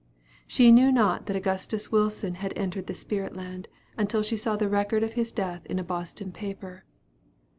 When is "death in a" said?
5.31-5.83